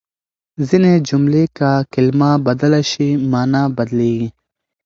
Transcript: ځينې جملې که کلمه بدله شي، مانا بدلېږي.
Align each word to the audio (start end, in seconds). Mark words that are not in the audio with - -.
ځينې 0.67 0.93
جملې 1.07 1.43
که 1.57 1.69
کلمه 1.93 2.31
بدله 2.45 2.81
شي، 2.91 3.09
مانا 3.31 3.63
بدلېږي. 3.75 4.29